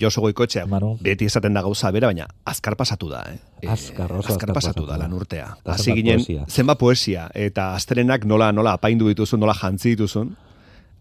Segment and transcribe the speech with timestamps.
[0.00, 0.96] Josu Goikotxea, Manu.
[1.02, 3.68] beti esaten da gauza bera, baina azkar pasatu da, eh?
[3.68, 5.56] Azkar, oso azkar azkar pasatu pasatu da lan urtea.
[5.64, 10.34] Hasi ginen, zenbat poesia, eta astrenak nola, nola apaindu dituzun, nola jantzi dituzun,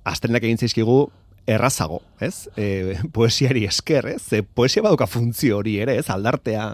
[0.04, 1.10] astrenak egin zaizkigu
[1.48, 2.48] errazago, ez?
[2.56, 4.22] E, poesiari esker, ez?
[4.30, 6.10] Ze poesia baduka funtzio hori ere, ez?
[6.10, 6.74] Aldartea,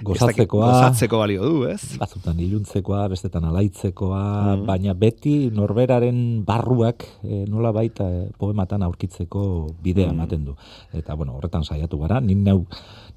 [0.00, 1.98] Gozatzekoa, gozatzeko balio du, ez?
[2.00, 4.22] batzutan iluntzekoa, bestetan alaitzekoa,
[4.56, 4.62] Mhm.
[4.66, 8.06] baina beti norberaren barruak e, nola baita
[8.38, 10.14] poematan aurkitzeko bidea Mhm.
[10.16, 10.56] ematen du.
[10.94, 12.64] Eta, bueno, horretan saiatu gara, nin neu,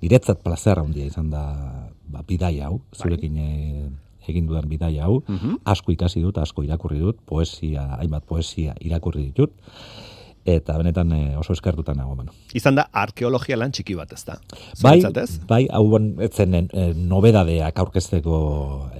[0.02, 3.89] niretzat plazer handia izan da ba, bidaia hau, zurekin e,
[4.28, 5.60] egin dudan bidaia hau, Mhm.
[5.64, 9.52] asko ikasi dut, asko irakurri dut, poesia, hainbat poesia irakurri ditut,
[10.46, 12.33] eta benetan e, oso eskertuta nago, bueno.
[12.54, 14.38] Izan da arkeologia lan txiki bat, ez da?
[14.82, 15.00] Bai,
[15.47, 15.86] bai, hau
[16.25, 18.39] etzen e, nobedadeak aurkezteko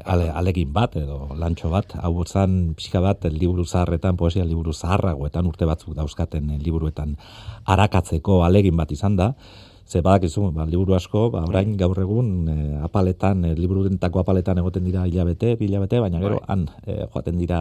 [0.06, 5.48] ale, alegin bat edo lantxo bat, hau zan pixka bat liburu zaharretan, poesia liburu zaharragoetan
[5.50, 7.16] urte batzuk dauzkaten eh, liburuetan
[7.66, 9.34] arakatzeko alegin bat izan da,
[9.86, 12.56] ze badakizu, ba, liburu asko, ba, orain gaur egun e,
[12.86, 16.48] apaletan, e, liburu dentako apaletan egoten dira hilabete, hilabete, baina gero Bai.
[16.48, 17.60] han e, joaten dira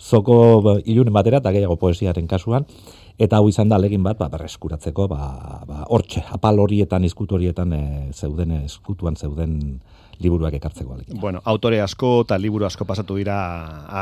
[0.00, 2.66] zoko ba, ilunen batera eta gehiago poesiaren kasuan,
[3.18, 5.22] eta hau izan da alegin bat ba, berreskuratzeko ba,
[5.68, 9.80] ba, hortxe, apal horietan, izkut horietan e, zeuden, eskutuan zeuden
[10.20, 11.20] liburuak ekartzeko alegin.
[11.20, 13.36] Bueno, autore asko eta liburu asko pasatu dira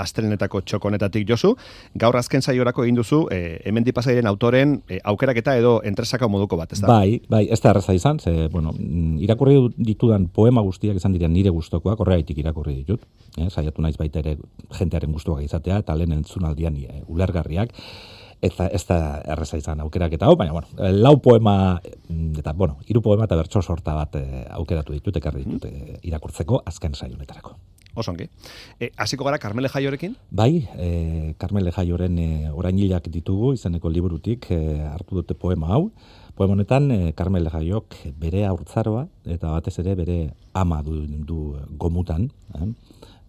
[0.01, 1.55] astrenetako txokonetatik josu.
[1.95, 6.73] Gaur azken saiorako egin duzu, e, hemen dipasairen autoren e, aukeraketa edo entresaka moduko bat,
[6.73, 6.89] ez da?
[6.91, 11.33] Bai, bai, ez da erraza izan, ze, bueno, mm, irakurri ditudan poema guztiak izan diren
[11.33, 13.05] nire gustokoak, horregaitik irakurri ditut.
[13.39, 14.37] Eh, saiatu naiz baita ere
[14.79, 17.75] jentearen gustuak izatea, eta lehen entzunaldian e, ulergarriak.
[18.41, 22.55] Eta ez da erraza izan aukerak eta hau, baina, bueno, eh, lau poema, mm, eta,
[22.57, 26.95] bueno, hiru poema eta bertso sorta bat eh, aukeratu ditut, ekarri ditut eh, irakurtzeko azken
[26.95, 27.59] saio honetarako.
[27.95, 28.29] Osongi.
[28.79, 30.15] E, hasiko gara Carmele Jaiorekin?
[30.31, 35.91] Bai, e, Carmele Jaioren e, orainilak ditugu izeneko liburutik e, hartu dute poema hau.
[36.39, 40.19] Poema honetan e, Carmele Jaiok bere haurtzaroa eta batez ere bere
[40.55, 41.41] ama du, du
[41.79, 42.71] gomutan, eh?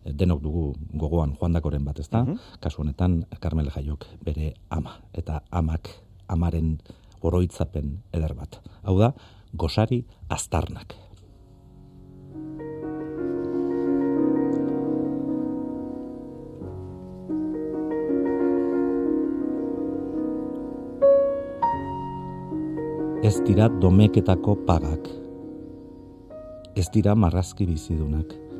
[0.05, 0.66] Denok dugu
[0.97, 2.25] gogoan joandakoren bat, ezta?
[2.59, 5.89] Kasu honetan Carmele Jaiok bere ama eta amak
[6.28, 6.79] amaren
[7.22, 8.59] oroitzapen eder bat.
[8.84, 9.13] Hau da,
[9.53, 10.95] gosari aztarnak.
[23.22, 25.06] Ez dira domeketako pagak.
[26.75, 28.50] Ez dira marrazki bizidunak.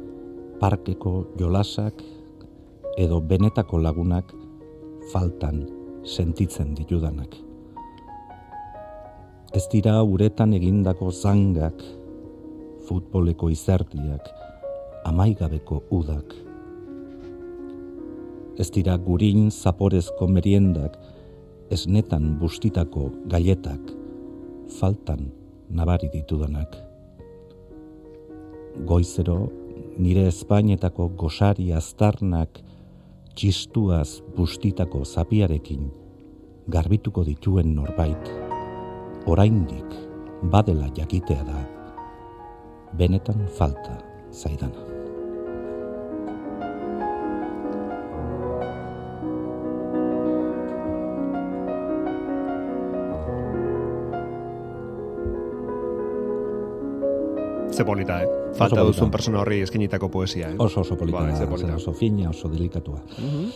[0.62, 2.04] Parkeko jolasak
[3.02, 4.28] edo benetako lagunak
[5.10, 5.64] faltan
[6.06, 7.34] sentitzen ditudanak.
[9.58, 11.82] Ez dira uretan egindako zangak,
[12.86, 14.30] futboleko izerdiak,
[15.10, 16.36] amaigabeko udak.
[18.62, 20.94] Ez dira gurin zaporezko meriendak,
[21.74, 23.82] esnetan bustitako gailetak,
[24.78, 25.32] faltan
[25.74, 26.78] nabari ditudanak.
[28.86, 29.50] Goizero,
[29.98, 32.62] nire Espainetako gosari aztarnak
[33.36, 35.90] txistuaz bustitako zapiarekin
[36.72, 38.32] garbituko dituen norbait,
[39.26, 39.98] oraindik
[40.54, 41.66] badela jakitea da,
[42.98, 44.00] benetan falta
[44.32, 44.91] zaidana.
[57.72, 58.28] Ze polita, eh?
[58.54, 58.84] Falta polita.
[58.88, 60.56] duzun persona horri eskinitako poesia, eh?
[60.60, 61.76] Oso oso polita, Bai, ze polita.
[61.76, 63.00] oso fina, oso delikatua.
[63.18, 63.52] Mhm.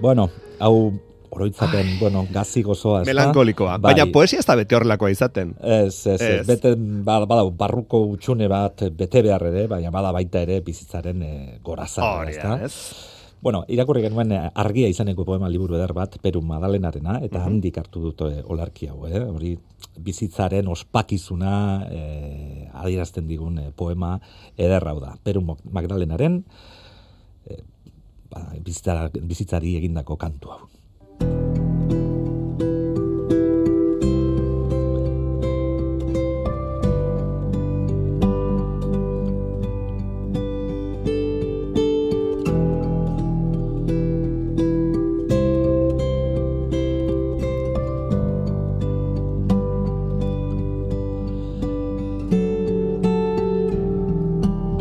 [0.00, 0.92] Bueno, hau
[1.30, 3.02] oroitzapen, bueno, gazi gozoa?
[3.06, 3.78] Melankolikoa.
[3.78, 3.94] Bai.
[3.94, 5.54] Baina poesia ez da bete horrelakoa izaten.
[5.62, 6.40] Ez, ez, ez.
[6.40, 6.46] Ez.
[6.48, 11.58] Bete, ba- badau, barruko utxune bat bete behar ere, baina bada baita ere bizitzaren e,
[11.62, 12.02] goraza.
[12.02, 12.74] Hori ez?
[13.40, 18.02] Bueno, irakurri genuen eh, argia izaneko poema liburu eder bat, Peru Madalenarena, eta handik hartu
[18.02, 19.22] dut eh, olarki hau, eh?
[19.24, 19.54] hori
[20.00, 21.54] bizitzaren ospakizuna
[21.88, 24.18] eh, adierazten digun eh, poema
[24.58, 25.14] ederra hau da.
[25.24, 26.42] Peru Magdalenaren
[27.48, 27.62] eh,
[28.28, 30.62] ba, bizitzari egindako kantu hau.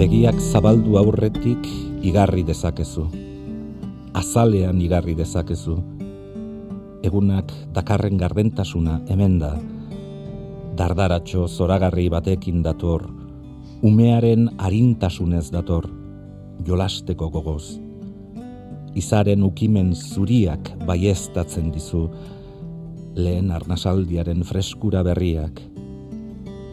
[0.09, 1.67] Begiak zabaldu aurretik
[2.01, 3.03] igarri dezakezu.
[4.17, 5.75] Azalean igarri dezakezu.
[7.05, 9.51] Egunak dakarren gardentasuna hemen da.
[10.79, 13.05] Dardaratxo zoragarri batekin dator.
[13.85, 15.85] Umearen arintasunez dator.
[16.65, 17.77] Jolasteko gogoz.
[18.97, 22.07] Izaren ukimen zuriak baiestatzen dizu.
[23.13, 25.61] Lehen arnasaldiaren freskura berriak.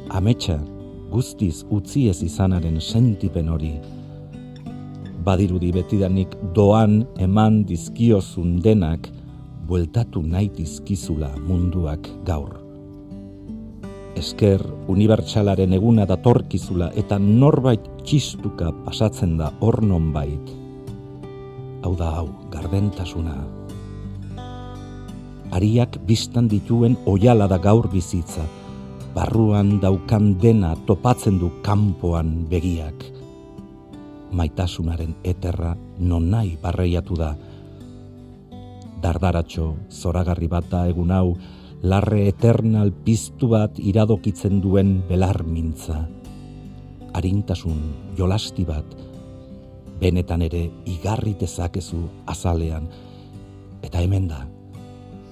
[0.09, 0.57] ametsa
[1.11, 3.75] guztiz utzi ez izanaren sentipen hori.
[5.27, 9.09] Badirudi betidanik doan eman dizkiozun denak,
[9.67, 12.55] bueltatu nahi dizkizula munduak gaur.
[14.17, 19.83] Esker unibertsalaren eguna datorkizula eta norbait txistuka pasatzen da hor
[20.15, 20.55] bait.
[21.83, 23.37] Hau da hau, gardentasuna.
[25.53, 28.47] Ariak biztan dituen oiala da gaur bizitza,
[29.17, 32.93] barruan daukan dena topatzen du kanpoan begiak.
[34.37, 37.33] Maitasunaren eterra non nahi barreiatu da.
[39.01, 41.33] Dardaratxo, zoragarri bat da egun hau,
[41.81, 46.03] larre eternal piztu bat iradokitzen duen belar mintza.
[47.17, 47.81] Arintasun,
[48.19, 48.85] jolasti bat,
[49.97, 52.91] benetan ere igarri dezakezu azalean,
[53.81, 54.45] eta hemen da,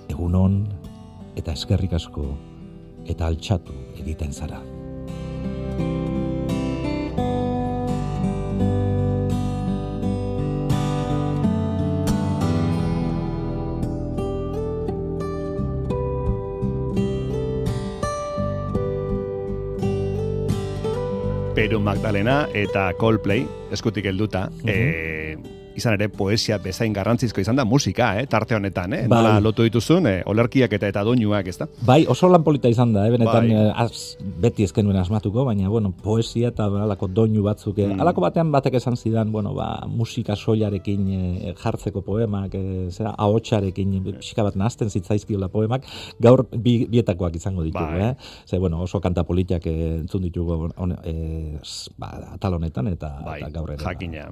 [0.08, 0.62] egunon
[1.36, 2.30] eta eskerrik asko,
[3.08, 4.60] eta altxatu egiten zara.
[21.54, 28.12] Peru Magdalena eta Coldplay, eskutik helduta, mm izan ere poesia bezain garrantzizko izan da musika,
[28.20, 29.02] eh, tarte honetan, eh?
[29.08, 29.22] Bai.
[29.22, 31.68] Nola lotu dituzun, eh, olerkiak eta eta doinuak, ezta?
[31.86, 33.56] Bai, oso lan polita izan da, eh, benetan bai.
[33.56, 38.00] eh, az, beti ezkenuen asmatuko, baina, bueno, poesia eta alako doinu batzuk, eh, mm.
[38.00, 44.02] alako batean batek esan zidan, bueno, ba, musika soilarekin eh, jartzeko poemak, eh, zera, ahotsarekin
[44.04, 45.84] pixka bat nazten zitzaizkiola poemak,
[46.20, 48.10] gaur bi, bietakoak izango ditugu, bai.
[48.10, 48.14] eh?
[48.46, 51.58] Ze, bueno, oso kanta politiak eh, entzun ditugu on, eh,
[51.98, 53.82] ba, atal honetan eta, bai, eta gaur ere.
[53.82, 53.92] Ba.
[53.92, 54.28] Jakina.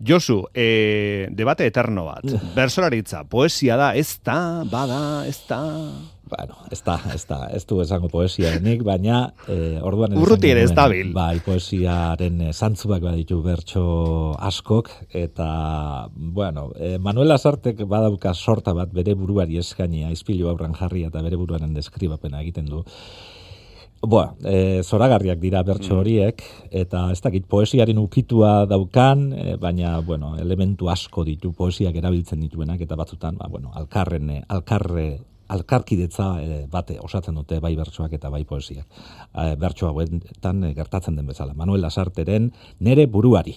[0.00, 2.24] Josu, e, debate eterno bat.
[2.58, 5.60] Bersolaritza, poesia da, ez da, bada, ez da...
[6.24, 10.16] Bueno, ez da, ez da, ez du esango poesia nik, baina e, orduan...
[10.16, 11.10] Urruti ere ez da bil.
[11.14, 13.84] Bai, poesiaren e, zantzuak baditu bertso
[14.40, 14.88] askok,
[15.20, 15.48] eta,
[16.16, 21.38] bueno, e, Manuel Azartek badauka sorta bat bere buruari eskainia, izpilu aurran jarri eta bere
[21.38, 22.82] buruaren deskribapena egiten du.
[24.06, 25.98] Boa, e, zoragarriak dira bertso mm.
[26.00, 32.42] horiek, eta ez dakit poesiaren ukitua daukan, e, baina, bueno, elementu asko ditu poesiak erabiltzen
[32.44, 35.08] dituenak, eta batzutan, ba, bueno, alkarren, e, alkarre,
[35.54, 38.86] alkarkidetza e, bate osatzen dute bai bertsoak eta bai poesiak.
[39.32, 41.54] E, bertso hauetan e, gertatzen den bezala.
[41.54, 42.50] Manuel Lasarteren
[42.80, 43.56] nere buruari.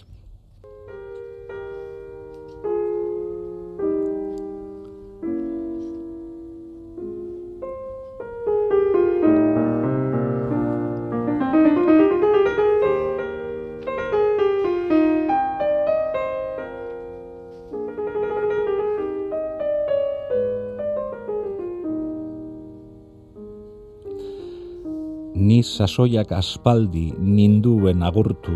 [25.38, 28.56] Ni sasoiak aspaldi ninduen agurtu,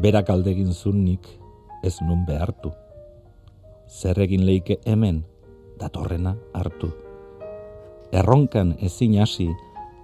[0.00, 1.26] berak aldegin zunnik
[1.84, 2.72] ez nun behartu.
[3.84, 5.20] Zer egin leike hemen,
[5.76, 6.88] datorrena hartu.
[8.12, 9.50] Erronkan ezin hasi,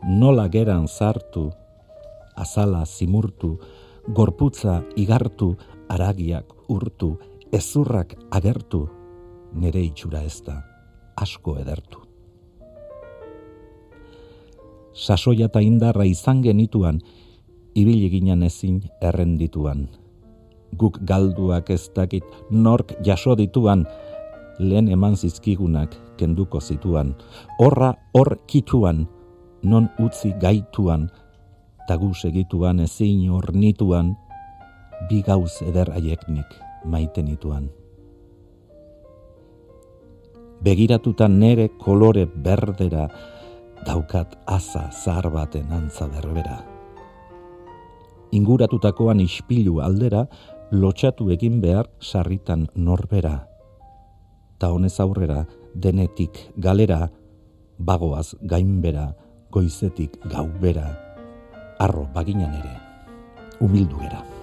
[0.04, 1.48] nola geran zartu,
[2.36, 3.56] azala zimurtu,
[4.12, 5.54] gorputza igartu,
[5.88, 7.14] aragiak urtu,
[7.52, 8.84] ezurrak agertu,
[9.54, 10.60] nere itxura ez da,
[11.16, 12.05] asko edertu
[14.96, 17.02] sasoia eta indarra izan genituan,
[17.76, 19.86] ibili ginen ezin errendituan.
[20.76, 23.84] Guk galduak ez dakit nork jaso dituan,
[24.58, 27.14] lehen eman zizkigunak kenduko zituan.
[27.60, 29.06] Horra hor kituan,
[29.62, 31.10] non utzi gaituan,
[31.88, 34.16] tagu segituan ezin ornituan,
[35.08, 36.48] bi gauz eder aieknik
[36.84, 37.68] maitenituan.
[40.64, 43.10] Begiratutan nere kolore berdera,
[43.86, 46.60] daukat aza zahar baten antza berbera.
[48.34, 50.26] Inguratutakoan ispilu aldera,
[50.74, 53.46] lotxatu egin behar sarritan norbera.
[54.58, 57.06] Ta honez aurrera, denetik galera,
[57.78, 59.12] bagoaz gainbera,
[59.52, 60.88] goizetik gaubera,
[61.78, 62.74] arro baginan ere,
[63.60, 64.35] humildu gera.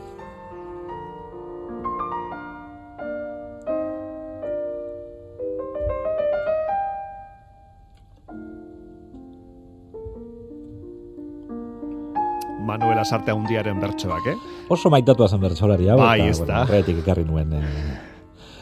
[13.04, 14.38] Manuel Asarte handiaren bertsoak, eh?
[14.70, 17.54] Oso maitatua zen bertsolari hau, bai, eta, bueno, ekarri nuen...
[17.54, 18.10] Eh...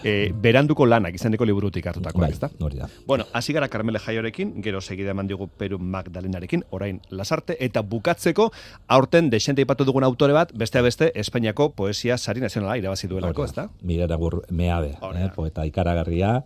[0.02, 2.50] E, beranduko lanak izaneko liburutik hartutakoak, bai, ezta?
[2.60, 2.88] Hori da.
[3.06, 8.50] Bueno, hasi gara Carmele Jaiorekin, gero segida eman digu Peru Magdalenarekin, orain Lasarte, eta bukatzeko,
[8.88, 13.70] aurten desente ipatu dugun autore bat, beste beste, Espainiako poesia sari nazionala irabazi duelako, ezta?
[13.84, 16.40] Mira, nagur, meabe, eh, poeta ikaragarria,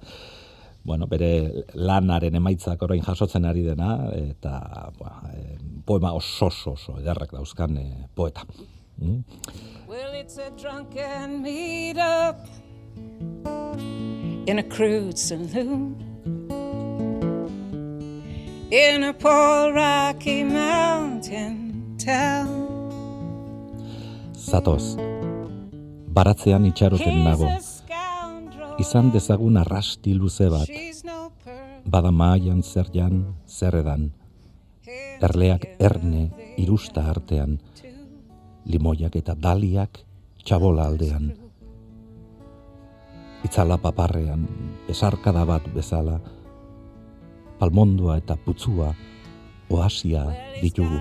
[0.86, 7.00] bueno, bere lanaren emaitzak orain jasotzen ari dena, eta ba, e, poema oso oso oso
[7.01, 8.46] ederrak dauzkan e, poeta.
[9.01, 9.24] Mm?
[9.88, 12.48] Well, it's a drunken meet up
[14.48, 15.96] in a crude saloon
[18.72, 22.63] in a poor rocky mountain town
[24.38, 24.96] Zatoz,
[26.13, 27.50] baratzean itxaroten nago,
[28.79, 30.70] izan dezagun arrasti luze bat,
[31.86, 34.10] bada maian zer jan, zer edan,
[35.24, 36.29] erleak erne
[36.60, 37.60] irusta artean,
[38.65, 40.01] limoiak eta daliak
[40.44, 41.32] txabola aldean.
[43.46, 44.48] Itzala paparrean,
[44.89, 46.17] esarkada bat bezala,
[47.60, 48.91] palmondua eta putzua,
[49.70, 50.25] oasia
[50.62, 51.00] ditugu.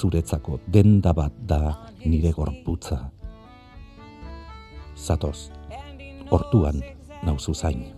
[0.00, 1.60] Zuretzako denda bat da
[2.06, 3.10] nire gorputza.
[4.96, 5.50] Zatoz,
[6.30, 6.82] hortuan
[7.22, 7.92] nauzu zain.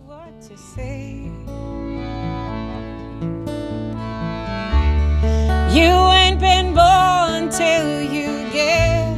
[5.73, 9.17] You ain't been born till you get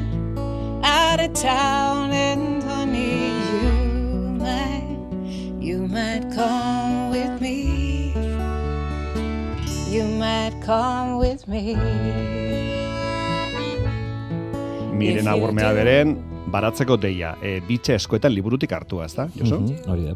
[0.83, 3.71] out of town and honey you.
[4.39, 4.99] Might
[5.61, 8.13] you might come with me.
[9.91, 11.75] You might come with me.
[14.95, 16.23] Miren agurmea beren,
[16.55, 19.61] baratzeko deia, e, bitxe eskoetan liburutik hartua, ez da, Josu?
[19.61, 20.15] Mm -hmm, hori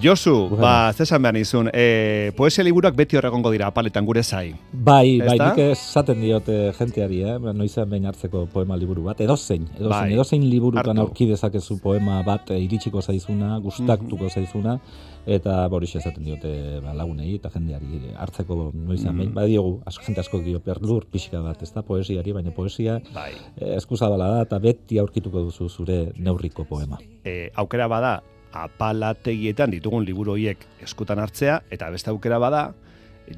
[0.00, 0.62] Josu, bueno.
[0.62, 4.54] ba, zesan behar nizun, e, poesia liburuak beti horregongo dira apaletan gure zai.
[4.72, 7.36] Bai, bai, nik esaten diote jenteari, eh?
[7.52, 10.12] noizean behin hartzeko poema liburu bat, edo zein, edo zein, bai.
[10.16, 14.32] edo zein liburutan aurki dezakezu poema bat e, iritsiko zaizuna, gustaktuko mhm.
[14.32, 14.78] zaizuna,
[15.26, 19.34] eta borixe esaten diote ba, lagunei eta jendeari hartzeko noizan mm -hmm.
[19.34, 23.32] Ba, diogu, asko, jente asko dio perlur pixka bat, ez da poesiari, baina poesia bai.
[23.60, 26.98] eh, eskuzabala da eta beti aurkituko duzu zure neurriko poema.
[27.24, 28.22] E, aukera bada,
[28.52, 32.72] apalategietan ditugun liburu horiek eskutan hartzea, eta beste aukera bada,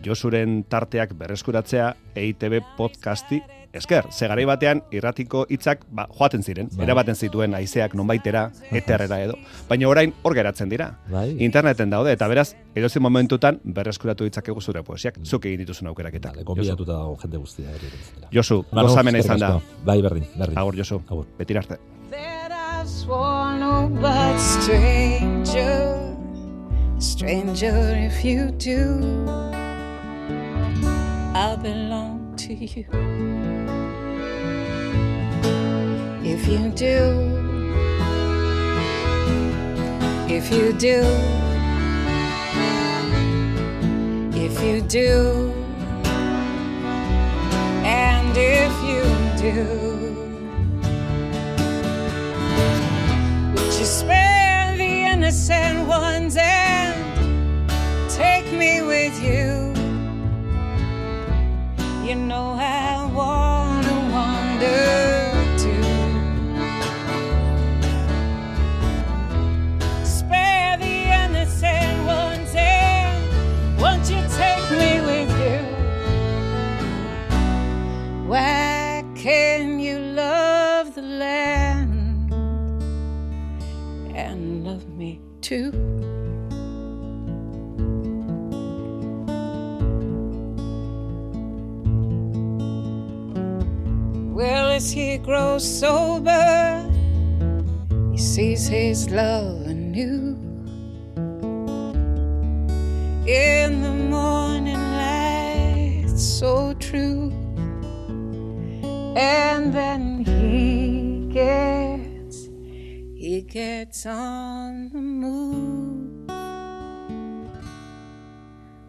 [0.04, 3.42] Josuren tarteak berreskuratzea EITB podcasti
[3.75, 6.85] esker, ze garai batean irratiko hitzak ba, joaten ziren, bai.
[6.87, 9.35] erabaten zituen haizeak nonbaitera, eterrera edo.
[9.68, 10.90] Baina orain hor geratzen dira.
[11.11, 11.26] Bai.
[11.44, 16.30] Interneten daude, eta beraz, edozen momentutan berreskuratu ditzakegu zure poesiak, zuk egin dituzun aukeraketa.
[16.30, 16.47] Vale,
[16.87, 17.75] dago jende guztia.
[18.33, 19.56] Josu, gozamena izan da.
[19.85, 20.59] Bai, berdin, berdin.
[20.59, 21.26] Agur, Josu, Agur.
[22.85, 24.45] Betirarte.
[26.99, 29.00] stranger if you do
[31.35, 32.85] I belong to you
[36.23, 37.43] If you do
[40.29, 41.03] If you do
[44.35, 45.53] If you do
[47.85, 49.05] And if you
[49.41, 50.03] do
[95.64, 96.85] sober,
[98.12, 100.37] he sees his love anew.
[103.26, 107.33] In the morning light, so true.
[109.16, 112.50] And then he gets,
[113.16, 116.28] he gets on the move,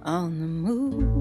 [0.04, 1.15] on the move.